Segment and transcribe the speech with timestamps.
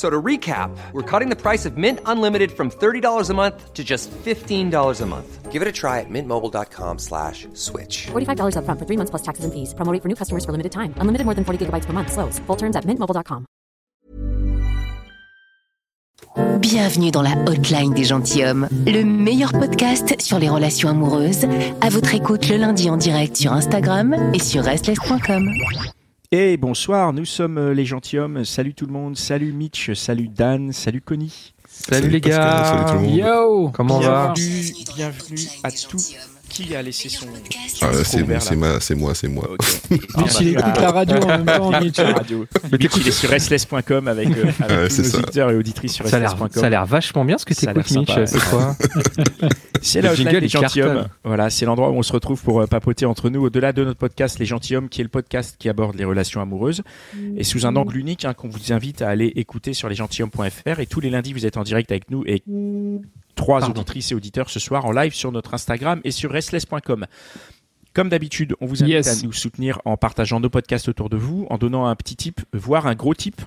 [0.00, 3.84] So to recap, we're cutting the price of Mint Unlimited from $30 a month to
[3.84, 5.52] just $15 a month.
[5.52, 8.06] Give it a try at mintmobile.com slash switch.
[8.06, 9.74] $45 upfront for three months plus taxes and fees.
[9.74, 10.94] Promo rate for new customers for limited time.
[11.02, 12.12] Unlimited more than 40 gigabytes per month.
[12.12, 12.38] Slows.
[12.46, 13.44] Full terms at mintmobile.com.
[16.60, 21.46] Bienvenue dans la hotline des gentilshommes, le meilleur podcast sur les relations amoureuses.
[21.82, 25.44] À votre écoute le lundi en direct sur Instagram et sur restless.com.
[26.32, 28.44] Et bonsoir, nous sommes euh, les gentilshommes.
[28.44, 31.54] Salut tout le monde, salut Mitch, salut Dan, salut Connie.
[31.66, 33.16] Salut, les Pascal, gars salut tout le monde.
[33.16, 36.14] Yo Comment on va Bienvenue, bienvenue à tous.
[36.50, 37.26] Qui a laissé son,
[37.80, 39.48] Ah, c'est ouvert, c'est moi, c'est moi.
[39.90, 42.46] Mitch, Ah, il bah, écoute la radio en même temps, il la radio.
[42.72, 46.04] Mitch, il est sur restless.com avec, euh, avec Ouais, tous nos auditeurs et auditrices sur
[46.04, 46.48] restless.com.
[46.52, 48.10] ça a l'air vachement bien ce que t'écoutes, Mitch.
[48.26, 48.76] C'est quoi
[49.80, 51.06] C'est la des il gentilshommes.
[51.24, 53.98] Voilà, c'est l'endroit où on se retrouve pour euh, papoter entre nous au-delà de notre
[53.98, 56.82] podcast Les gentilshommes, qui est le podcast qui aborde les relations amoureuses
[57.36, 60.80] et sous un angle unique hein, qu'on vous invite à aller écouter sur lesgentilhommes.fr.
[60.80, 62.42] Et tous les lundis, vous êtes en direct avec nous et
[63.34, 63.74] trois Pardon.
[63.80, 67.06] auditrices et auditeurs ce soir en live sur notre Instagram et sur restless.com.
[67.92, 69.22] Comme d'habitude, on vous invite Yes.
[69.22, 72.40] à nous soutenir en partageant nos podcasts autour de vous, en donnant un petit tip,
[72.52, 73.40] voire un gros tip.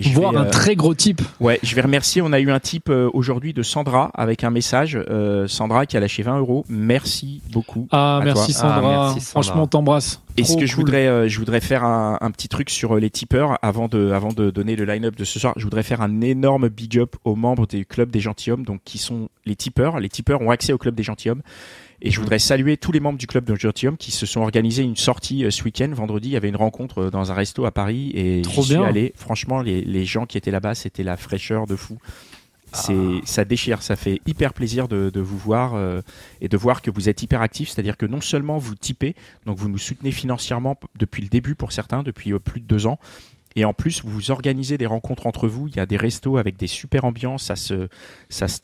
[0.00, 1.22] Je Voir vais, un euh, très gros type.
[1.40, 2.22] Ouais, je vais remercier.
[2.22, 4.98] On a eu un type euh, aujourd'hui de Sandra avec un message.
[5.08, 6.64] Euh, Sandra qui a lâché 20 euros.
[6.68, 7.88] Merci beaucoup.
[7.90, 8.60] Ah, à merci toi.
[8.60, 8.78] Sandra.
[8.78, 8.80] Ah,
[9.12, 9.42] merci, Sandra.
[9.42, 10.22] Franchement, on t'embrasse.
[10.36, 13.00] Et ce que je voudrais, euh, je voudrais faire un, un petit truc sur euh,
[13.00, 15.52] les tipeurs avant de, avant de donner le line-up de ce soir?
[15.56, 18.98] Je voudrais faire un énorme big up aux membres du club des gentilshommes, donc qui
[18.98, 20.00] sont les tipeurs.
[20.00, 21.42] Les tipeurs ont accès au club des gentilshommes.
[22.04, 24.96] Et je voudrais saluer tous les membres du club gentilshommes qui se sont organisés une
[24.96, 25.88] sortie euh, ce week-end.
[25.92, 28.68] Vendredi, il y avait une rencontre euh, dans un resto à Paris et Trop j'y
[28.70, 28.84] suis bien.
[28.84, 29.12] allé.
[29.16, 31.98] Franchement, les, les gens qui étaient là-bas, c'était la fraîcheur de fou.
[32.74, 36.00] C'est, ça déchire, ça fait hyper plaisir de, de vous voir euh,
[36.40, 37.68] et de voir que vous êtes hyper actifs.
[37.68, 39.14] C'est-à-dire que non seulement vous typez,
[39.44, 42.86] donc vous nous soutenez financièrement depuis le début pour certains, depuis euh, plus de deux
[42.86, 42.98] ans.
[43.56, 45.68] Et en plus, vous organisez des rencontres entre vous.
[45.68, 47.44] Il y a des restos avec des super ambiances.
[47.44, 47.88] Ça se,
[48.28, 48.60] ça se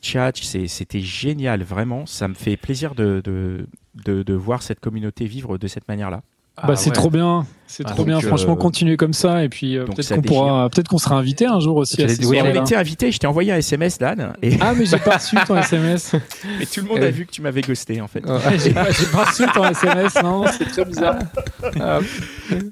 [0.67, 2.05] C'était génial, vraiment.
[2.05, 3.67] Ça me fait plaisir de, de,
[4.05, 6.23] de, de voir cette communauté vivre de cette manière-là.
[6.67, 7.45] Bah, c'est trop bien.
[7.67, 8.17] C'est Ah, trop bien.
[8.17, 9.43] euh, Franchement, continuez comme ça.
[9.43, 12.01] Et puis, euh, peut-être qu'on pourra, peut-être qu'on sera invité un jour aussi.
[12.03, 13.11] à ces Oui, on était invité.
[13.11, 14.33] Je t'ai envoyé un SMS, Dan.
[14.41, 16.15] Et, Ah, mais j'ai pas reçu ton SMS.
[16.61, 18.23] et tout le monde a vu que tu m'avais ghosté, en fait.
[18.57, 20.15] j'ai pas, j'ai pas reçu ton SMS.
[20.23, 21.19] Non, c'est très bizarre.
[21.79, 21.99] Ah,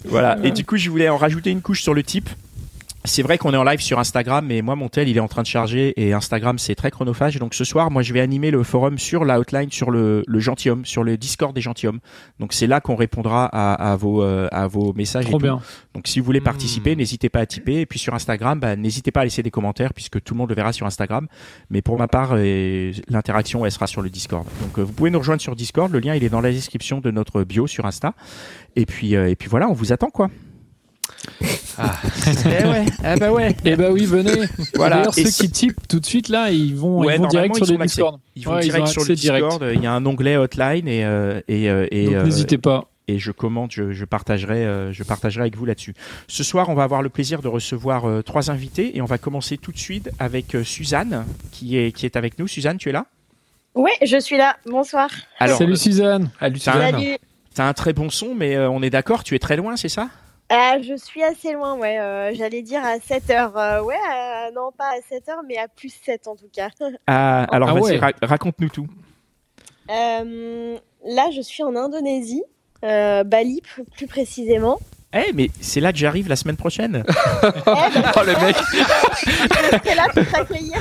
[0.06, 0.38] Voilà.
[0.44, 2.30] Et du coup, je voulais en rajouter une couche sur le type.
[3.07, 5.29] C'est vrai qu'on est en live sur Instagram, mais moi, mon tel, il est en
[5.29, 7.38] train de charger et Instagram, c'est très chronophage.
[7.38, 10.40] Donc ce soir, moi, je vais animer le forum sur la hotline, sur le, le
[10.40, 12.00] gentilhomme, sur le Discord des gentilshommes.
[12.40, 15.25] Donc c'est là qu'on répondra à, à vos, euh, à vos messages.
[15.25, 15.44] et trop tout.
[15.44, 15.62] bien.
[15.95, 17.79] Donc si vous voulez participer, n'hésitez pas à typer.
[17.79, 20.50] Et puis sur Instagram, bah, n'hésitez pas à laisser des commentaires puisque tout le monde
[20.50, 21.28] le verra sur Instagram.
[21.69, 24.45] Mais pour ma part, euh, l'interaction, elle sera sur le Discord.
[24.62, 25.91] Donc euh, vous pouvez nous rejoindre sur Discord.
[25.91, 28.13] Le lien, il est dans la description de notre bio sur Insta.
[28.75, 30.29] Et puis, euh, et puis voilà, on vous attend quoi.
[31.80, 33.56] Eh ouais, ah bah ouais.
[33.66, 34.32] Eh bah oui, venez.
[34.76, 34.98] Voilà.
[34.98, 37.56] D'ailleurs, ceux si- qui typent tout de suite là, ils vont, Ouais, ils vont direct
[37.56, 37.78] sur le.
[37.86, 38.20] Discord.
[38.36, 39.44] Ils vont Ouais, direct sur le direct.
[39.46, 39.72] Discord.
[39.74, 42.86] Il y a un onglet hotline et euh, et euh, et, Donc euh, n'hésitez pas.
[43.08, 45.94] et je commente, je, je partagerai, euh, je partagerai avec vous là-dessus.
[46.28, 49.18] Ce soir, on va avoir le plaisir de recevoir euh, trois invités et on va
[49.18, 52.48] commencer tout de suite avec euh, Suzanne qui est qui est avec nous.
[52.48, 53.06] Suzanne, tu es là?
[53.76, 54.58] Ouais, je suis là.
[54.66, 55.10] Bonsoir.
[55.40, 56.32] Alors, Salut Suzanne.
[56.40, 56.92] Salut T'as un- Suzanne.
[57.02, 57.18] Salut.
[57.54, 59.90] t'as un très bon son, mais euh, on est d'accord, tu es très loin, c'est
[59.90, 60.10] ça?
[60.52, 62.00] Euh, je suis assez loin, ouais.
[62.00, 63.58] euh, J'allais dire à 7 heures.
[63.58, 66.70] euh, ouais, euh, non, pas à 7 heures, mais à plus 7 en tout cas.
[67.08, 67.98] Ah, Alors, Ah vas-y, ouais.
[67.98, 68.88] ra- raconte-nous tout.
[69.90, 72.44] Euh, là, je suis en Indonésie,
[72.84, 73.62] euh, Bali
[73.96, 74.80] plus précisément.
[75.13, 77.04] Eh, mais c'est là que j'arrive la semaine prochaine.
[77.65, 78.56] Oh le mec
[79.83, 80.77] c'est là pour t'accueillir.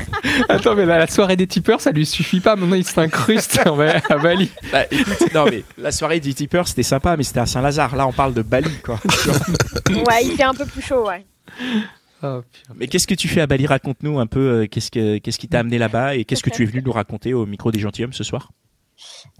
[0.49, 3.61] Attends mais la, la soirée des tipeurs ça lui suffit pas maintenant il s'incruste
[4.11, 4.51] à Bali.
[4.73, 7.95] Bah, écoute, non, mais la soirée des tipeurs, c'était sympa, mais c'était à Saint-Lazare.
[7.97, 8.99] Là, on parle de Bali, quoi.
[9.91, 11.25] Ouais, il fait un peu plus chaud, ouais.
[12.23, 12.41] Oh,
[12.75, 13.67] mais qu'est-ce que tu fais à Bali?
[13.67, 14.41] Raconte-nous un peu.
[14.63, 16.93] euh, qu'est-ce que qu'est-ce qui t'a amené là-bas et qu'est-ce que tu es venu nous
[16.93, 18.51] raconter au micro des gentilshommes ce soir?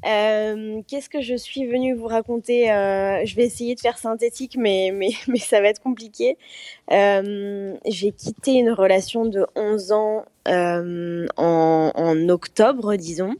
[0.05, 4.57] Euh, Qu'est-ce que je suis venue vous raconter euh, Je vais essayer de faire synthétique,
[4.59, 6.39] mais, mais, mais ça va être compliqué.
[6.93, 11.27] Euh, J'ai quitté une relation de 11 ans en,
[11.95, 13.35] en octobre, disons.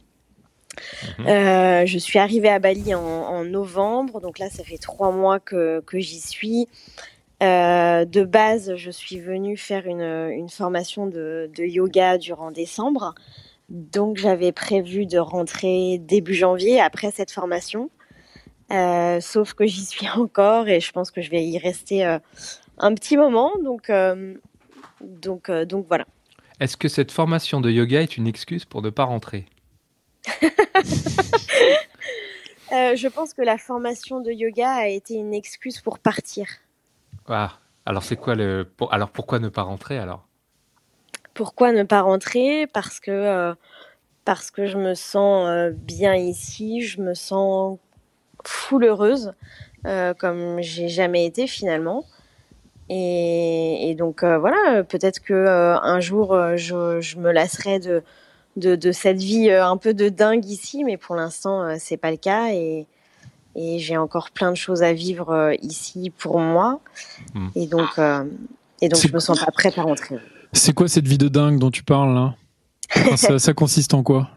[1.21, 5.39] Euh, je suis arrivée à Bali en, en novembre, donc là ça fait trois mois
[5.39, 6.67] que, que j'y suis.
[7.41, 13.15] De base, je suis venue faire une, une formation de, de yoga durant décembre.
[13.69, 17.89] Donc j'avais prévu de rentrer début janvier après cette formation.
[18.71, 22.19] Euh, sauf que j'y suis encore et je pense que je vais y rester euh,
[22.77, 23.51] un petit moment.
[23.63, 24.35] Donc, euh,
[25.01, 26.05] donc, donc voilà.
[26.59, 29.45] Est-ce que cette formation de yoga est une excuse pour ne pas rentrer?
[32.69, 36.47] Je pense que la formation de yoga a été une excuse pour partir.
[37.27, 38.69] Ah, alors c'est quoi le.
[38.91, 40.26] Alors pourquoi ne pas rentrer alors?
[41.37, 42.65] Pourquoi ne pas rentrer?
[42.73, 43.53] Parce que euh,
[44.25, 47.77] parce que je me sens euh, bien ici, je me sens
[48.43, 49.33] full heureuse,
[49.85, 52.05] euh, comme j'ai jamais été finalement.
[52.89, 57.77] Et, et donc euh, voilà, peut-être que euh, un jour euh, je, je me lasserai
[57.77, 58.01] de,
[58.55, 61.97] de de cette vie euh, un peu de dingue ici, mais pour l'instant euh, c'est
[61.97, 62.87] pas le cas et
[63.55, 66.79] et j'ai encore plein de choses à vivre euh, ici pour moi.
[67.35, 67.47] Mm.
[67.53, 68.23] Et donc euh,
[68.81, 70.17] et donc je me sens pas prête à rentrer.
[70.53, 72.35] C'est quoi cette vie de dingue dont tu parles là
[72.95, 74.29] Enfin, ça, ça consiste en quoi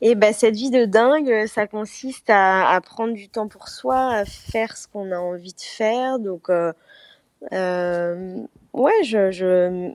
[0.00, 4.10] Et ben cette vie de dingue, ça consiste à, à prendre du temps pour soi,
[4.12, 6.18] à faire ce qu'on a envie de faire.
[6.18, 6.72] Donc, euh,
[7.52, 8.36] euh,
[8.72, 9.90] ouais, je, je,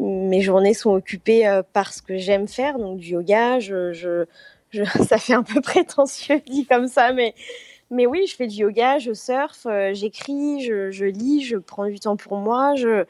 [0.00, 3.58] mes journées sont occupées euh, par ce que j'aime faire, donc du yoga.
[3.58, 4.24] Je, je,
[4.70, 7.34] je, ça fait un peu prétentieux dit comme ça, mais,
[7.90, 11.98] mais oui, je fais du yoga, je surfe, j'écris, je, je lis, je prends du
[11.98, 13.04] temps pour moi, je,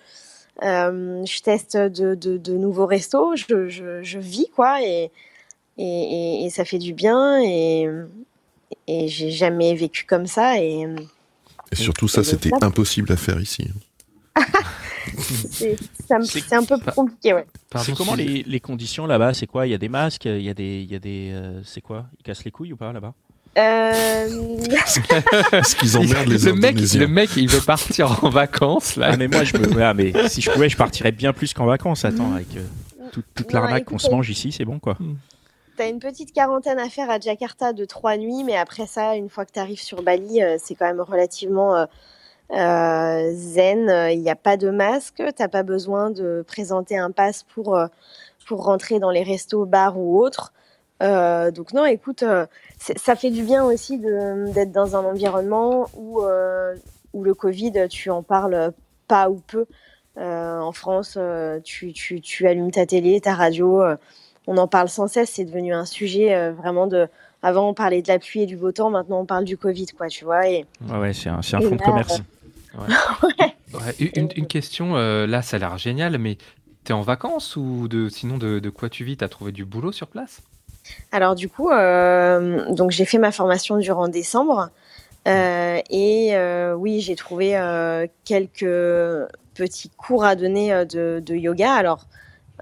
[0.63, 5.11] je teste de, de, de nouveaux restos, je, je, je vis quoi et
[5.77, 7.89] et, et, et ça fait du bien et,
[8.87, 10.87] et j'ai jamais vécu comme ça et
[11.73, 13.69] Et surtout, ça, c'était impossible à faire ici.
[15.57, 17.47] c'est un peu compliqué ouais.
[17.79, 19.35] C'est comment les, les conditions là-bas?
[19.35, 19.67] C'est quoi?
[19.67, 20.27] Il y a des masques?
[20.27, 20.83] Il y a des.
[20.83, 22.07] Il y a des euh, c'est quoi?
[22.19, 23.15] Ils cassent les couilles ou pas là-bas?
[23.57, 24.27] Euh,
[25.53, 29.11] Est-ce qu'ils emmerdent les le mec, le mec, il veut partir en vacances là.
[29.13, 29.83] Ah, mais moi, je me.
[29.83, 32.05] ah, mais si je pouvais, je partirais bien plus qu'en vacances.
[32.05, 32.63] Attends, avec euh,
[33.13, 34.97] toute, toute l'arnaque qu'on se mange ici, c'est bon quoi.
[35.77, 39.29] T'as une petite quarantaine à faire à Jakarta de trois nuits, mais après ça, une
[39.29, 41.87] fois que tu arrives sur Bali, euh, c'est quand même relativement euh,
[42.53, 43.91] euh, zen.
[44.13, 47.87] Il n'y a pas de masque, t'as pas besoin de présenter un pass pour, euh,
[48.47, 50.53] pour rentrer dans les restos, bars ou autres.
[51.05, 52.47] Euh, donc non, écoute, euh,
[52.79, 56.75] ça fait du bien aussi d'être dans un environnement où, euh,
[57.13, 58.73] où le Covid, tu en parles
[59.07, 59.67] pas ou peu.
[60.17, 63.83] Euh, en France, euh, tu, tu, tu allumes ta télé, ta radio.
[63.83, 63.97] euh,
[64.47, 65.31] on en parle sans cesse.
[65.31, 67.07] C'est devenu un sujet euh, vraiment de.
[67.43, 68.89] Avant, on parlait de la pluie et du beau temps.
[68.91, 70.09] Maintenant, on parle du Covid, quoi.
[70.09, 70.49] Tu vois.
[70.49, 72.21] Et Ouais, ouais, c'est un, c'est un fonds de commerce.
[73.75, 76.39] Ouais, une, une question, euh, là ça a l'air génial, mais
[76.85, 79.17] t'es en vacances ou de, sinon de, de quoi tu vis?
[79.17, 80.43] T'as trouvé du boulot sur place?
[81.13, 84.71] Alors, du coup, euh, donc j'ai fait ma formation durant décembre.
[85.27, 87.53] Euh, et euh, oui, j'ai trouvé
[88.25, 91.73] quelques petits cours à donner de, yoga.
[91.73, 92.07] Alors,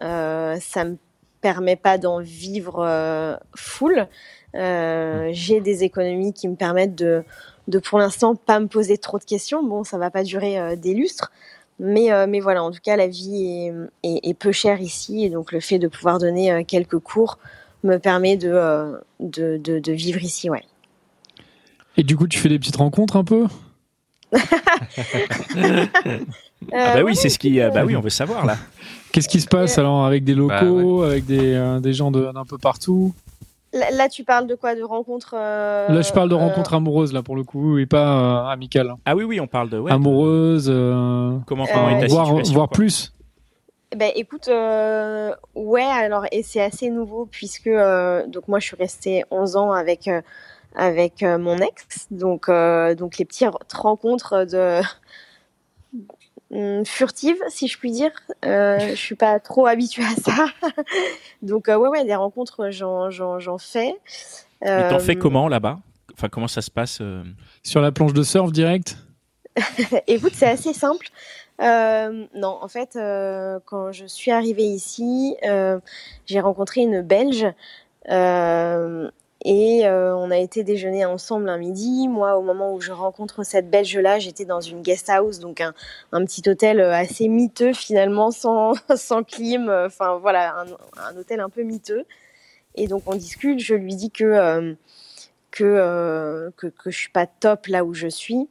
[0.01, 0.97] ça me
[1.41, 4.07] permet pas d'en vivre full.
[4.55, 7.25] J'ai des économies qui me permettent de,
[7.69, 9.63] de pour l'instant pas me poser trop de questions.
[9.63, 11.33] Bon, ça va pas durer des lustres,
[11.81, 12.63] mais mais voilà.
[12.63, 13.73] En tout cas, la vie
[14.05, 17.39] est, peu chère ici, et donc le fait de pouvoir donner quelques cours
[17.85, 20.65] me permet de, euh, de, de, de vivre ici, ouais.
[21.97, 23.47] Et du coup, tu fais des petites rencontres un peu?
[26.73, 27.61] Euh, Ah bah ouais, oui, c'est ce qui.
[27.61, 28.57] euh, bah oui, on veut savoir là.
[29.11, 32.45] Qu'est-ce qui se passe alors avec des locaux, avec des, euh, des gens de- d'un
[32.45, 33.13] peu partout?
[33.73, 34.77] Là, là, tu parles de quoi?
[34.77, 37.87] De rencontres euh, Là, je parle de euh, rencontres amoureuses, là, pour le coup, et
[37.87, 38.95] pas euh, amicales.
[39.05, 39.79] Ah oui, oui, on parle de.
[39.79, 42.77] Ouais, Amoureuses, euh, Comment, comment Euh, est ta voire, situation voire quoi.
[42.77, 43.13] plus.
[43.97, 48.77] Ben écoute, euh, ouais, alors et c'est assez nouveau puisque euh, donc moi je suis
[48.77, 50.23] restée 11 ans avec euh,
[50.75, 54.81] avec euh, mon ex, donc euh, donc les petites rencontres de
[56.51, 58.13] hum, furtives si je puis dire.
[58.47, 60.47] Euh, je suis pas trop habituée à ça,
[61.43, 63.95] donc euh, ouais ouais des rencontres j'en j'en j'en fais.
[64.63, 65.81] Mais t'en fais comment là-bas?
[66.15, 67.25] Enfin, comment ça se passe euh?
[67.63, 68.97] Sur la planche de surf direct?
[70.07, 71.09] Écoute, c'est assez simple.
[71.61, 75.79] Euh, non, en fait, euh, quand je suis arrivée ici, euh,
[76.27, 77.47] j'ai rencontré une Belge
[79.45, 82.09] et on a été déjeuner ensemble un midi.
[82.09, 86.25] Moi, au moment où je rencontre cette Belge-là, j'étais dans une guest house, donc un,
[86.25, 88.75] petit hôtel assez miteux finalement, sans,
[89.25, 89.69] clim.
[89.69, 90.67] Enfin voilà, un,
[91.11, 92.05] un hôtel un peu miteux.
[92.75, 94.75] Et donc on discute, je lui dis que,
[95.51, 98.49] que, que, que je suis pas top là où je suis.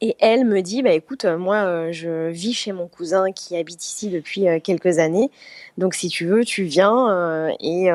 [0.00, 4.08] Et elle me dit, bah écoute, moi je vis chez mon cousin qui habite ici
[4.08, 5.30] depuis quelques années.
[5.78, 7.90] Donc si tu veux, tu viens et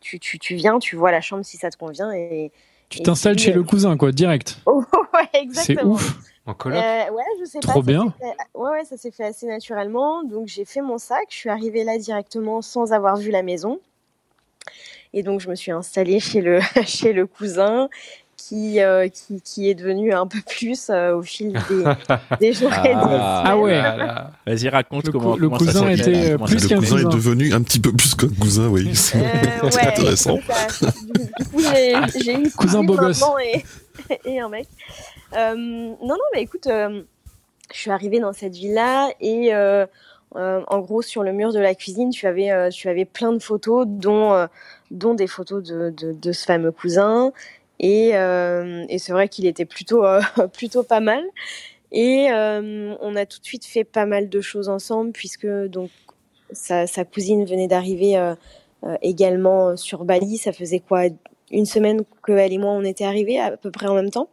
[0.00, 2.12] tu, tu, tu, viens, tu vois la chambre si ça te convient.
[2.12, 2.50] Et,
[2.88, 4.58] tu t'installes chez le cousin, quoi, direct.
[4.66, 4.82] ouais,
[5.34, 5.98] exactement.
[5.98, 6.18] C'est ouf.
[6.46, 7.86] En coloc euh, Ouais, je sais Trop pas.
[7.86, 8.14] bien.
[8.20, 8.36] Fait...
[8.54, 10.22] Ouais, ouais, ça s'est fait assez naturellement.
[10.22, 13.80] Donc j'ai fait mon sac, je suis arrivée là directement sans avoir vu la maison.
[15.12, 17.88] Et donc je me suis installée chez le, chez le cousin
[18.46, 21.84] qui, euh, qui, qui, est devenu un peu plus euh, au fil des,
[22.40, 23.20] des jours ah, et des semaines.
[23.20, 23.82] Ah ouais.
[24.46, 27.08] Vas-y, raconte le comment, le comment cousin ça était comment plus qu'un Le cousin cousin.
[27.10, 28.94] est devenu un petit peu plus qu'un cousin, oui.
[28.94, 30.38] C'est Euh, ouais, intéressant.
[30.68, 30.90] ça.
[30.90, 31.60] Du, coup,
[32.22, 33.22] j'ai une Cousin beau gosse.
[33.44, 33.64] et,
[34.24, 34.68] et un mec.
[35.36, 37.02] Euh, non, non, mais écoute, euh,
[37.72, 39.86] je suis arrivée dans cette villa et euh,
[40.36, 43.32] euh, en gros, sur le mur de la cuisine, tu avais, euh, tu avais plein
[43.32, 44.46] de photos, dont, euh,
[44.90, 47.32] dont des photos de, de, de ce fameux cousin.
[47.80, 50.20] Et, euh, et c'est vrai qu'il était plutôt, euh,
[50.52, 51.24] plutôt pas mal.
[51.92, 55.90] Et euh, on a tout de suite fait pas mal de choses ensemble, puisque donc
[56.52, 58.34] sa, sa cousine venait d'arriver
[59.02, 60.38] également sur Bali.
[60.38, 61.04] Ça faisait quoi?
[61.50, 64.28] Une semaine que elle et moi on était arrivés à peu près en même temps?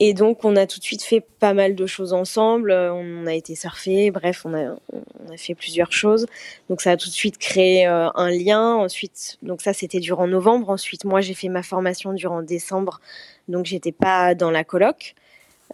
[0.00, 2.72] Et donc on a tout de suite fait pas mal de choses ensemble.
[2.72, 6.26] Euh, On a été surfer, bref, on a, on a fait plusieurs choses.
[6.68, 8.74] Donc ça a tout de suite créé euh, un lien.
[8.74, 10.70] Ensuite, donc ça c'était durant novembre.
[10.70, 13.00] Ensuite, moi j'ai fait ma formation durant décembre,
[13.48, 15.14] donc j'étais pas dans la coloc.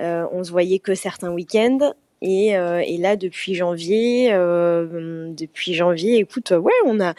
[0.01, 1.95] Euh, on se voyait que certains week-ends.
[2.23, 7.15] Et, euh, et là, depuis janvier, euh, depuis janvier, écoute, ouais, on a,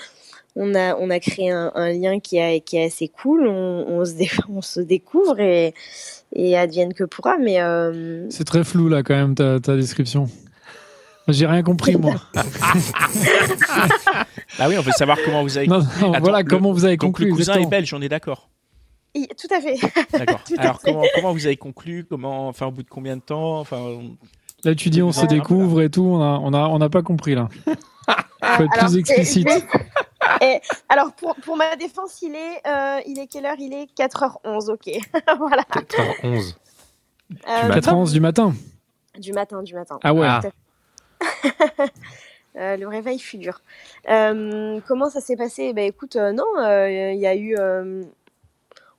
[0.55, 3.47] on a, on a créé un, lien qui, est assez cool.
[3.47, 4.13] On, on, se,
[4.49, 5.73] on se découvre et,
[6.33, 7.37] et advienne que pourra.
[7.37, 10.27] Mais euh, C'est très flou là quand même ta, ta description.
[11.27, 12.15] J'ai rien compris moi.
[14.59, 15.67] Ah oui, on veut savoir comment vous avez.
[15.67, 17.25] Non, non, Attends, voilà le- comment vous avez Donc conclu.
[17.25, 17.69] le cousin est exactement.
[17.69, 18.49] belge, on est d'accord.
[19.15, 19.75] il- tout à fait.
[20.17, 20.41] D'accord.
[20.57, 20.91] Alors fait.
[20.91, 24.17] comment, comment vous avez conclu Comment, enfin au bout de combien de temps Enfin, on-
[24.63, 27.01] Là tu dis on se découvre et tout, on a on a on n'a pas
[27.01, 27.47] compris là.
[27.65, 29.47] Faut être Alors, plus explicite.
[30.41, 33.55] Et- alors pour, pour ma défense, il est, euh, il est quelle heure?
[33.59, 34.89] Il est 4h11, ok.
[35.37, 35.63] voilà.
[35.63, 36.55] 4h11.
[37.47, 38.53] Euh, 4h11 du matin.
[39.17, 39.99] Du matin, du matin.
[40.03, 40.27] Ah ouais.
[40.27, 40.41] Ah.
[42.57, 43.61] Euh, le réveil fut dur.
[44.09, 45.71] Euh, comment ça s'est passé?
[45.71, 48.03] Ben écoute, euh, non, euh, il y a eu, euh,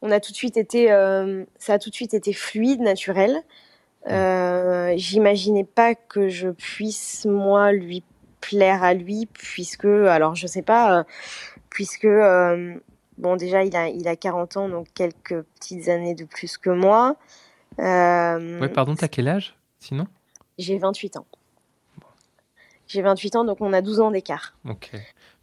[0.01, 3.43] on a tout de suite été, euh, ça a tout de suite été fluide, naturel.
[4.09, 8.03] Euh, J'imaginais pas que je puisse moi lui
[8.43, 11.05] plaire à lui, puisque, alors je sais pas, euh,
[11.71, 12.75] puisque euh,
[13.17, 16.69] bon déjà il a, il a 40 ans, donc quelques petites années de plus que
[16.71, 17.17] moi.
[17.79, 20.07] Euh, Ouais, pardon, t'as quel âge Sinon?
[20.59, 21.27] J'ai 28 ans.
[22.89, 24.55] J'ai 28 ans, donc on a 12 ans d'écart.
[24.69, 24.91] Ok.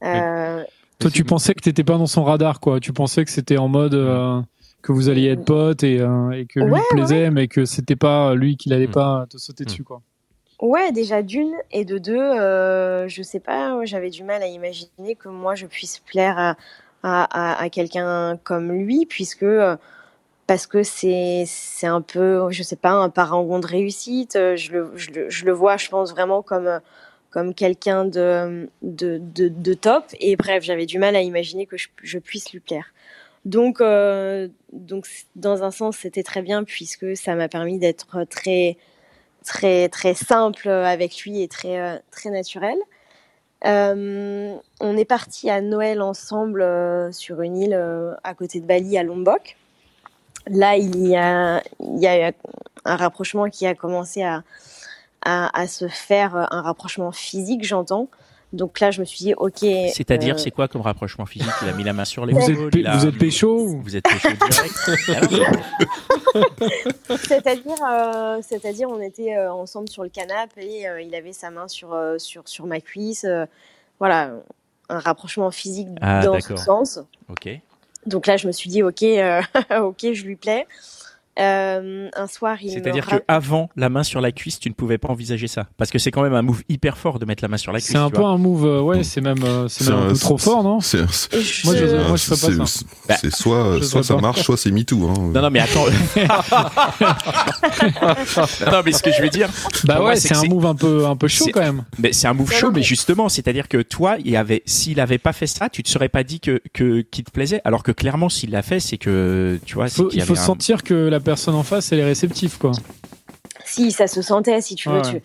[0.03, 0.63] Euh,
[0.99, 2.79] Toi tu pensais que t'étais pas dans son radar quoi.
[2.79, 4.41] Tu pensais que c'était en mode euh,
[4.81, 7.65] que vous alliez être potes et, euh, et que lui Ouais, te plaisait, mais que
[7.65, 8.91] c'était pas lui qui allait Mm.
[8.91, 10.01] pas te sauter dessus quoi.
[10.59, 15.15] Ouais, déjà d'une et de deux, euh, je sais pas, j'avais du mal à imaginer
[15.15, 16.57] que moi je puisse plaire à,
[17.03, 19.77] à, à, à quelqu'un comme lui, puisque euh,
[20.47, 24.35] parce que c'est c'est un peu, je sais pas, un parangon de réussite.
[24.35, 26.79] euh, Je le, je le, je le vois, je pense vraiment comme euh,
[27.31, 30.05] comme quelqu'un de, de, de, de top.
[30.19, 32.87] Et bref, j'avais du mal à imaginer que je, je puisse lui plaire.
[33.45, 38.77] Donc, euh, donc, dans un sens, c'était très bien puisque ça m'a permis d'être très,
[39.49, 42.77] très, très simple avec lui et très, euh, très naturel.
[43.65, 48.97] Euh, on est parti à Noël ensemble euh, sur une île à côté de Bali,
[48.97, 49.57] à Lombok.
[50.47, 52.33] Là, il y a, eu
[52.85, 54.43] un rapprochement qui a commencé à,
[55.23, 58.07] à, se faire, un rapprochement physique, j'entends.
[58.51, 59.59] Donc là, je me suis dit, ok.
[59.59, 62.49] C'est-à-dire, euh, c'est quoi comme rapprochement physique Il a mis la main sur les Vous
[62.49, 64.75] êtes, pé- il a- vous êtes pécho ou- Vous êtes pécho direct
[67.27, 71.51] C'est-à-dire, euh, c'est-à-dire, on était euh, ensemble sur le canapé et euh, il avait sa
[71.51, 73.25] main sur euh, sur sur ma cuisse.
[73.25, 73.45] euh,
[73.99, 74.31] voilà,
[74.89, 76.99] un rapprochement physique Ah, dans ce sens.
[77.29, 77.49] Ok.
[78.05, 79.41] Donc là, je me suis dit, ok, euh,
[79.81, 80.65] ok, je lui plais.
[81.39, 84.97] Euh, un soir, il C'est-à-dire que avant la main sur la cuisse, tu ne pouvais
[84.97, 87.47] pas envisager ça, parce que c'est quand même un move hyper fort de mettre la
[87.47, 87.91] main sur la cuisse.
[87.91, 88.29] C'est un peu vois.
[88.31, 90.81] un move, euh, ouais, c'est même, euh, c'est même un un- peu trop fort, non
[90.81, 92.65] C'est c'est- je- Moi, je- moi, je ferais pas c'est- ça.
[92.65, 92.85] c'est-
[93.21, 95.07] c'est soit, ça marche, soit c'est MeToo.
[95.07, 95.31] Hein.
[95.33, 95.85] Non, non, mais attends.
[98.71, 99.49] non, mais ce que je veux dire,
[99.85, 101.83] Bah moi, ouais, c'est un move un peu, un peu chaud quand même.
[101.97, 105.33] mais c'est un move chaud, mais justement, c'est-à-dire que toi, il avait, s'il avait pas
[105.33, 108.29] fait ça, tu te serais pas dit que que qu'il te plaisait, alors que clairement,
[108.29, 111.63] s'il l'a fait, c'est que tu vois, Il c'est faut, sentir que la personne en
[111.63, 112.71] face, elle est réceptive, quoi.
[113.65, 114.95] Si, ça se sentait, si tu veux.
[115.01, 115.21] Ouais, tu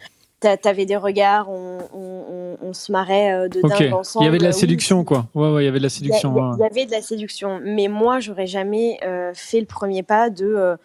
[0.60, 4.24] t'avais des regards, on, on- on- on se marrait euh, de dingue ensemble.
[4.24, 5.26] Il y avait de la Oui, séduction, quoi.
[5.34, 6.32] Ouais, ouais, il y avait de la séduction.
[6.32, 6.54] il y a- ouais.
[6.58, 10.28] il y avait de la séduction, mais moi, j'aurais jamais euh, fait le premier pas
[10.28, 10.76] de euh,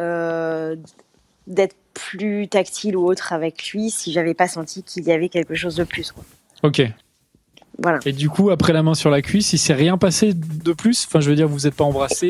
[0.00, 0.74] euh,
[1.46, 5.54] d'être plus tactile ou autre avec lui si j'avais pas senti qu'il y avait quelque
[5.54, 6.10] chose de plus.
[6.10, 6.24] quoi.
[6.64, 6.82] Ok.
[7.78, 7.98] Voilà.
[8.06, 11.06] Et du coup, après la main sur la cuisse, il s'est rien passé de plus?
[11.06, 12.28] Enfin, je veux dire, vous n'êtes pas embrassés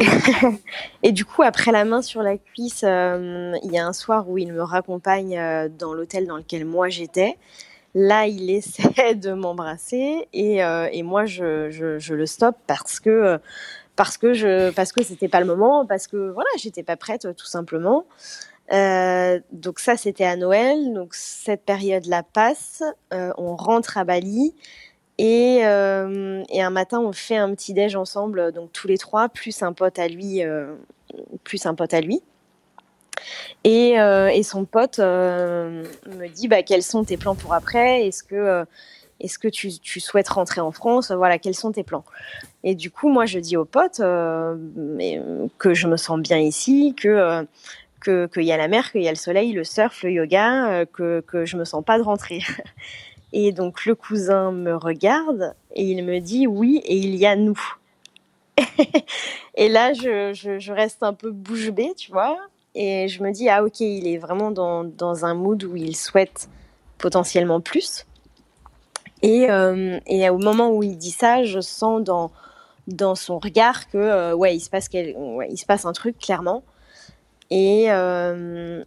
[1.03, 4.29] Et du coup, après la main sur la cuisse, euh, il y a un soir
[4.29, 7.37] où il me raccompagne euh, dans l'hôtel dans lequel moi j'étais.
[7.95, 12.99] Là, il essaie de m'embrasser et, euh, et moi, je, je, je le stoppe parce
[13.01, 13.39] que
[13.97, 17.29] parce que je parce que c'était pas le moment, parce que voilà, j'étais pas prête,
[17.37, 18.07] tout simplement.
[18.73, 20.95] Euh, donc ça, c'était à Noël.
[20.95, 22.83] Donc cette période-là passe.
[23.13, 24.55] Euh, on rentre à Bali.
[25.19, 29.29] Et, euh, et un matin, on fait un petit déj ensemble, donc tous les trois,
[29.29, 30.75] plus un pote à lui, euh,
[31.45, 32.23] plus un pote à lui.
[33.63, 38.07] Et, euh, son pote euh, me dit bah, quels sont tes plans pour après?
[38.07, 38.65] Est-ce que, euh,
[39.21, 41.13] est-ce que tu, tu souhaites rentrer en France?
[41.13, 42.05] Voilà, quels sont tes plans?
[42.65, 44.57] Et du coup, moi, je dis au pote euh,
[45.01, 47.45] euh, que je me sens bien ici, que euh,
[48.05, 50.85] qu'il y a la mer, qu'il y a le soleil, le surf, le yoga, euh,
[50.85, 52.41] que, que je me sens pas de rentrer.
[53.37, 57.35] Et donc le cousin me regarde et il me dit oui et il y a
[57.35, 57.61] nous.
[59.57, 62.39] et là je, je, reste un peu bouche bée, tu vois.
[62.77, 65.97] Et je me dis ah ok il est vraiment dans, dans un mood où il
[65.97, 66.49] souhaite
[66.97, 68.07] potentiellement plus.
[69.23, 72.31] Et, euh, et au moment où il dit ça, je sens dans,
[72.87, 75.17] dans son regard que euh, ouais il se passe quel-
[75.51, 76.63] il se passe un truc clairement.
[77.51, 78.85] Et, euh,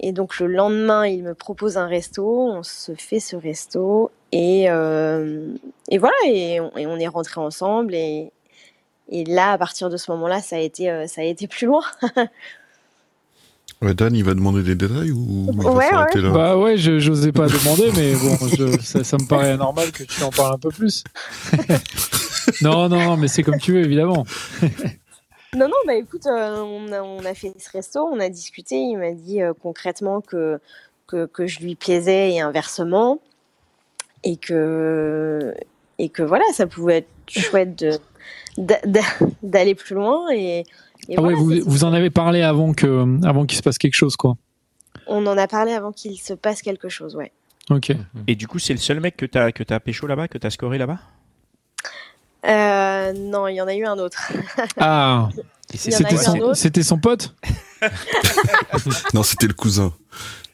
[0.00, 4.70] et donc le lendemain, il me propose un resto, on se fait ce resto et,
[4.70, 5.46] euh,
[5.88, 8.30] et voilà, et on, et on est rentrés ensemble et,
[9.10, 11.66] et là, à partir de ce moment-là, ça a été, euh, ça a été plus
[11.66, 11.82] loin.
[13.82, 16.30] Ouais, Dan, il va demander des détails ou il va Ouais, là?
[16.32, 20.02] Bah ouais, je j'osais pas demander, mais bon, je- ça, ça me paraît normal que
[20.04, 21.02] tu en parles un peu plus.
[22.60, 24.26] non, non, non, mais c'est comme tu veux, évidemment.
[25.56, 28.76] Non, non, bah écoute, euh, on, a, on a fait ce resto, on a discuté,
[28.76, 30.60] il m'a dit euh, concrètement que,
[31.08, 33.18] que, que je lui plaisais et inversement,
[34.22, 35.52] et que,
[35.98, 37.84] et que voilà, ça pouvait être chouette
[38.56, 40.30] d'aller plus loin.
[40.32, 40.64] Et,
[41.08, 43.94] et Ah ouais, vous, vous en avez parlé avant que, avant qu'il se passe quelque
[43.94, 44.36] chose, quoi.
[45.08, 47.32] on en a parlé avant qu'il se passe quelque chose, ouais.
[47.70, 47.92] Ok.
[48.26, 50.50] Et du coup, c'est le seul mec que t'as que t'as pécho là-bas, que t'as
[50.50, 50.98] scoré là-bas?
[52.46, 54.32] Euh, non, il y en a eu un autre.
[54.78, 55.28] Ah,
[55.74, 56.16] c'était
[56.82, 57.34] son, pote?
[59.14, 59.92] Non, c'était le cousin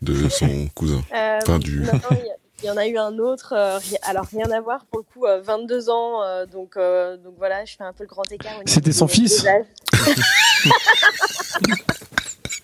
[0.03, 1.01] de son cousin.
[1.14, 2.18] Euh, Enfin, du- non, non,
[2.62, 3.55] il y en a eu un autre.
[3.57, 4.85] euh, alors, rien à voir.
[4.87, 6.22] Pour le coup, euh, 22 ans.
[6.22, 8.53] euh, donc, euh, donc voilà, je fais un peu le grand écart.
[8.66, 9.44] C'était son fils?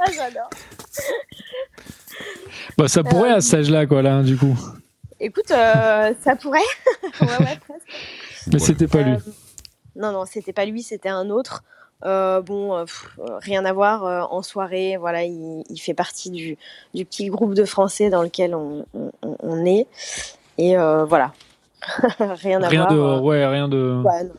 [0.05, 0.51] Ah, j'adore.
[2.77, 4.59] Bah, ça pourrait Euh, à cet âge-là, quoi, là, du coup.
[5.21, 6.59] Écoute, euh, ça pourrait.
[7.21, 7.87] ouais, ouais, presque.
[8.53, 9.13] Mais c'était pas lui.
[9.13, 9.19] Euh,
[9.97, 11.63] non, non, c'était pas lui, c'était un autre.
[12.05, 14.05] Euh, bon, euh, pff, rien à voir.
[14.05, 16.57] euh, en soirée, voilà, il, il fait partie du,
[16.95, 19.87] du petit groupe de Français dans lequel on, on- on est.
[20.59, 21.33] Et euh, voilà.
[22.19, 23.19] rien à Rien voir.
[23.21, 24.03] de, ouais, rien de.
[24.05, 24.33] ouais, non.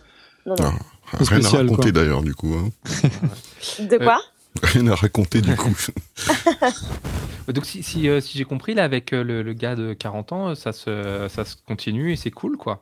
[0.46, 0.72] Non, non.
[1.14, 2.54] Rien spécial, à raconter d'ailleurs, du coup.
[2.54, 2.70] hein.
[3.80, 4.20] De quoi?
[4.64, 5.76] Rien à raconter, du coup.
[7.48, 10.32] Donc si, si, euh, si j'ai compris, là, avec euh, le, le gars de 40
[10.32, 12.82] ans, ça se, ça se continue et c'est cool, quoi.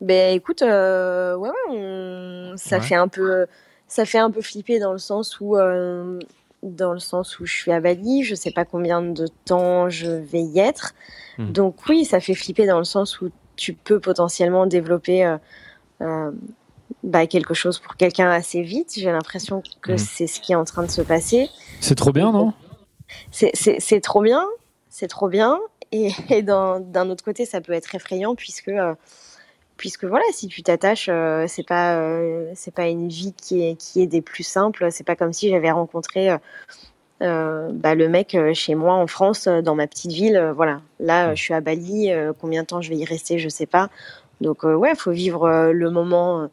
[0.00, 2.82] Ben écoute, euh, ouais, ouais, on- ça Ouais.
[2.82, 3.46] fait un peu,
[3.88, 6.18] ça fait un peu flipper dans le sens où, euh,
[6.62, 10.10] dans le sens où je suis à Bali, je sais pas combien de temps je
[10.10, 10.94] vais y être.
[11.38, 11.52] Mhm.
[11.52, 15.36] Donc oui, ça fait flipper dans le sens où tu peux potentiellement développer
[16.00, 16.30] euh,
[17.02, 18.92] bah, quelque chose pour quelqu'un assez vite.
[18.96, 19.98] J'ai l'impression que Mhm.
[19.98, 21.48] c'est ce qui est en train de se passer.
[21.80, 22.52] C'est trop bien, non?
[23.30, 24.46] C'est- trop bien,
[24.88, 25.58] c'est trop bien.
[25.90, 28.94] Et, et d'un d'un autre côté, ça peut être effrayant puisque, euh,
[29.82, 33.74] puisque voilà, si tu t'attaches, euh, c'est pas, euh, c'est pas une vie qui est,
[33.74, 34.86] qui est des plus simples.
[34.92, 36.36] C'est pas comme si j'avais rencontré euh,
[37.22, 40.36] euh, bah, le mec chez moi en France, dans ma petite ville.
[40.36, 42.12] euh, voilà, là, je suis à Bali.
[42.12, 43.90] euh, combien de temps je vais y rester, je sais pas.
[44.40, 46.48] Donc euh, ouais, faut vivre euh, le moment.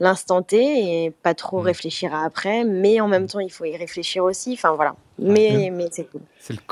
[0.00, 1.66] l'instant T et pas trop Mm.
[1.66, 4.54] réfléchir à après, mais en même temps il faut y réfléchir aussi.
[4.54, 6.22] Enfin voilà, mais, mais c'est cool.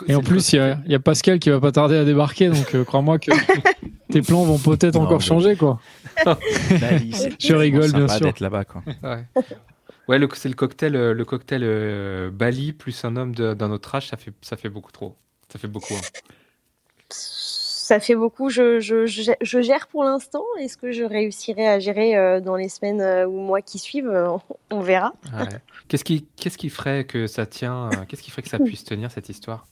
[0.08, 2.48] Le Et en plus, il y y a Pascal qui va pas tarder à débarquer,
[2.48, 3.30] donc euh, crois-moi que
[4.10, 5.78] tes plans vont peut-être encore changer, quoi.
[6.24, 8.20] Bali, c'est Je rigole, bien sûr.
[8.20, 8.82] d'être là-bas, quoi.
[10.08, 14.08] Ouais, c'est le cocktail, euh, le cocktail euh, Bali plus un homme d'un autre âge,
[14.08, 15.14] ça fait, ça fait beaucoup trop.
[15.52, 15.94] Ça fait beaucoup.
[15.94, 16.00] hein.
[17.10, 18.50] Ça fait beaucoup.
[18.50, 20.44] Je, je, je, je gère pour l'instant.
[20.60, 24.08] Est-ce que je réussirai à gérer euh, dans les semaines euh, ou mois qui suivent?
[24.08, 24.36] Euh,
[24.70, 25.12] On verra.
[25.32, 25.48] Ouais.
[25.88, 28.84] Qu'est-ce qui, qu'est-ce qui ferait que ça tient euh, Qu'est-ce qui ferait que ça puisse
[28.84, 29.66] tenir cette histoire?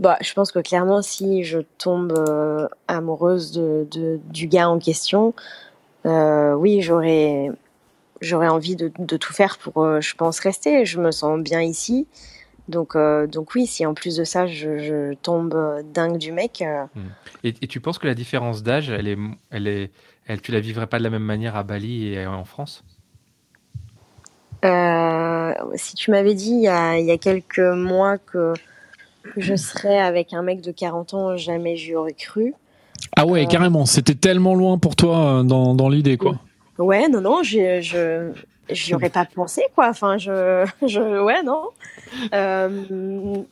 [0.00, 4.78] Bah, je pense que clairement, si je tombe euh, amoureuse de, de- du gars en
[4.78, 5.34] question,
[6.06, 7.50] euh, oui, j'aurais
[8.22, 10.86] j'aurais envie de, de tout faire pour, euh, je pense, rester.
[10.86, 12.06] Je me sens bien ici.
[12.68, 15.54] Donc, euh, donc oui, si en plus de ça, je, je tombe
[15.92, 16.84] dingue du mec, euh,
[17.44, 19.18] Et, et tu penses que la différence d'âge, elle est,
[19.50, 19.90] elle est,
[20.26, 22.84] elle, tu la vivrais pas de la même manière à Bali et en France?
[25.74, 28.54] Si tu m'avais dit il y a, il y a quelques mois que,
[29.22, 32.54] que je serais avec un mec de 40 ans, jamais j'y aurais cru.
[33.16, 33.86] Ah ouais, carrément.
[33.86, 36.38] C'était tellement loin pour toi euh, dans, dans l'idée, quoi.
[36.78, 38.32] Ouais, non, non, je
[38.70, 39.88] j'y aurais pas pensé, quoi.
[39.88, 41.64] Enfin, je, je ouais, non.
[42.34, 43.42] Euh,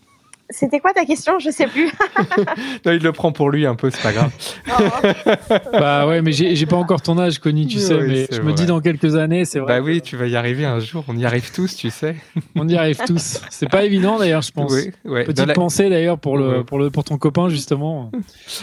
[0.51, 1.39] C'était quoi ta question?
[1.39, 1.91] Je sais plus.
[2.87, 4.33] Non, il le prend pour lui un peu, c'est pas grave.
[5.73, 7.99] Bah ouais, mais j'ai pas encore ton âge, Connie, tu Oui, sais.
[8.01, 9.79] mais je me dis dans quelques années, c'est vrai.
[9.79, 11.05] Bah oui, tu vas y arriver un jour.
[11.09, 12.17] On y arrive tous, tu sais.
[12.55, 13.41] On y arrive tous.
[13.51, 14.73] C'est pas évident d'ailleurs, je pense.
[14.73, 15.25] Oui, ouais.
[15.25, 16.65] Dans Petite la- pensée d'ailleurs pour le Ouais.
[16.65, 18.11] pour le pour ton copain justement,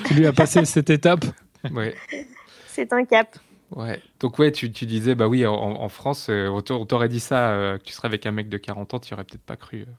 [0.08, 1.26] qui lui a passé cette étape.
[1.74, 1.94] Ouais.
[2.68, 3.38] C'est un cap.
[3.76, 4.00] Ouais.
[4.20, 7.50] Donc ouais, tu, tu disais, bah oui, en, en France, euh, on t'aurait dit ça,
[7.50, 9.82] euh, que tu serais avec un mec de 40 ans, tu aurais peut-être pas cru.
[9.82, 9.92] euh.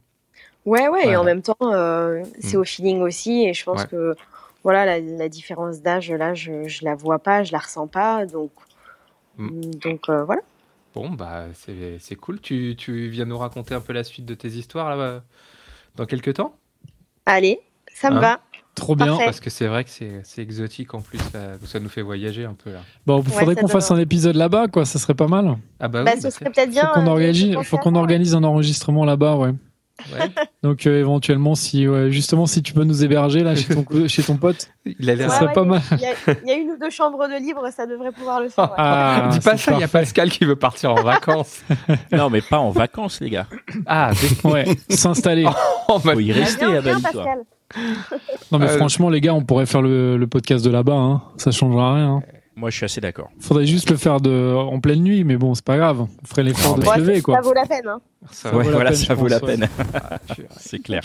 [0.66, 2.60] Ouais, ouais, et en même temps, euh, c'est Mm.
[2.60, 3.44] au feeling aussi.
[3.46, 3.86] Et je pense Ouais.
[3.88, 4.14] que
[4.64, 8.26] voilà, la, la différence d'âge, là, je, je la vois pas, je la ressens pas.
[8.26, 8.50] Donc,
[9.38, 9.70] Mm.
[9.82, 10.42] donc euh, voilà.
[10.94, 12.40] Bon, bah c'est c'est cool.
[12.40, 15.20] Tu, tu viens nous raconter un peu la suite de tes histoires là, euh,
[15.94, 16.56] dans quelques temps?
[17.26, 17.60] Allez,
[17.92, 18.20] ça me Hein?
[18.20, 18.40] va.
[18.74, 19.06] Trop bien.
[19.08, 19.24] Parfait.
[19.26, 22.44] Parce que c'est vrai que c'est c'est exotique en plus, ça, ça nous fait voyager
[22.44, 22.80] un peu là.
[23.06, 24.84] Bon, il faudrait qu'on fasse un épisode là-bas, quoi.
[24.84, 25.56] Ça serait pas mal.
[25.80, 26.86] Ah bah, Bah, oui, ce bah, serait peut-être bien.
[26.86, 29.52] Faut qu'on organise, faut qu'on organise un enregistrement là-bas, ouais.
[30.12, 30.28] Ouais.
[30.62, 34.22] Donc euh, éventuellement, si ouais, justement, si tu peux nous héberger là chez ton chez
[34.22, 35.30] ton pote, Il a l'air.
[35.30, 35.80] Ça serait pas mal.
[35.92, 38.40] Il y, a- il y a une ou deux chambres de libre, ça devrait pouvoir
[38.40, 38.64] le faire.
[38.70, 38.76] ouais.
[38.78, 39.88] Ah, Dis pas ça, il y a.
[39.88, 41.62] Pascal qui veut partir en vacances.
[42.12, 43.46] Non, mais pas en vacances, les gars.
[43.86, 44.10] Ah,
[44.44, 45.44] Ouais, s'installer.
[45.44, 46.82] mode- Faut y rester à.
[46.82, 47.38] Pascal.
[48.52, 50.94] Non mais Euh, franchement, les gars, on pourrait faire le, le podcast de là-bas.
[50.94, 51.22] Hein.
[51.36, 52.08] Ça changera rien.
[52.16, 52.22] hein.
[52.56, 53.28] Moi, je suis assez d'accord.
[53.38, 56.00] Faudrait juste le faire de en pleine nuit, mais bon, c'est pas grave.
[56.00, 57.34] On ferait l'effort de mais- se Ouais, lever, ça, quoi.
[57.36, 57.86] ça vaut la peine.
[57.86, 58.00] Hein.
[58.32, 59.68] ça Ouais, vaut la voilà, peine, ça vaut la pense, peine.
[59.94, 60.18] Ah,
[60.58, 61.02] C'est clair.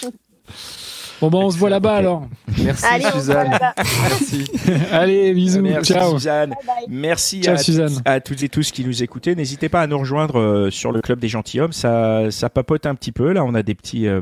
[1.19, 2.25] Bon bah, on se voit là-bas alors.
[2.63, 3.51] Merci Allez, Suzanne.
[3.77, 4.45] Merci.
[4.91, 5.61] Allez, bisous.
[5.61, 6.13] Merci, Ciao.
[6.13, 6.49] Suzanne.
[6.49, 6.85] Bye bye.
[6.89, 8.01] Merci Ciao, à, Suzanne.
[8.05, 9.35] à toutes et tous qui nous écoutaient.
[9.35, 11.73] N'hésitez pas à nous rejoindre euh, sur le club des gentilshommes.
[11.73, 13.33] Ça, ça papote un petit peu.
[13.33, 14.19] Là, on a des petits, euh,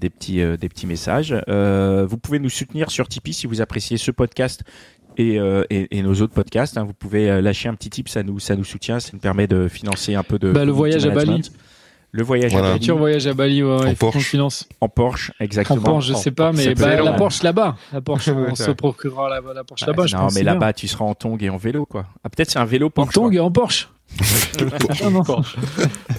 [0.00, 1.34] des petits, euh, des petits messages.
[1.48, 4.62] Euh, vous pouvez nous soutenir sur Tipeee si vous appréciez ce podcast.
[5.18, 6.84] Et, euh, et, et nos autres podcasts, hein.
[6.84, 9.46] vous pouvez euh, lâcher un petit tip, ça nous, ça nous soutient, ça nous permet
[9.48, 10.52] de financer un peu de.
[10.52, 11.42] Bah, le voyage à Bali.
[12.10, 12.68] Le voyage Voilà.
[12.68, 14.20] à Bali Futur voyage à Bali, ouais, En Porsche.
[14.20, 14.66] finance.
[14.80, 15.82] en Porsche, En exactement.
[15.82, 17.12] Porsche, je sais pas, mais bah, la.
[17.12, 17.76] Porsche là-bas.
[17.92, 20.06] La Porsche, on se procurera la, la Porsche Bah, là-bas.
[20.06, 22.06] je non, pense, mais là-bas, tu seras en tong et en vélo, quoi.
[22.24, 23.12] Ah, peut-être c'est un vélo En Porsche.
[23.14, 23.90] tong et en Porsche.
[25.04, 25.22] Ah, non.
[25.22, 25.42] quoi.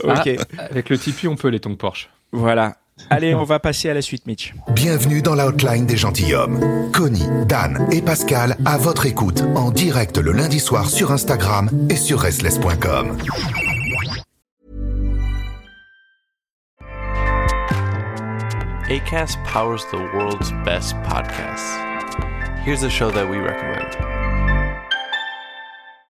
[0.04, 2.10] Ok, Avec le Tipeee, on peut les tongs Porsche.
[2.32, 2.76] voilà.
[3.10, 4.54] Allez, on va passer à la suite, Mitch.
[4.74, 6.92] Bienvenue dans la hotline des gentilshommes.
[6.94, 11.96] Connie, Dan et Pascal à votre écoute en direct le lundi soir sur Instagram et
[11.96, 13.18] sur restless.com.
[18.90, 21.78] ACAST powers the world's best podcasts.
[22.64, 23.96] Here's a show that we recommend.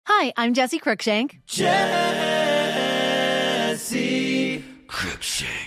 [0.06, 1.40] Hi, I'm Jesse Cruikshank.
[1.48, 1.74] Jesse
[4.88, 5.67] Cruikshank.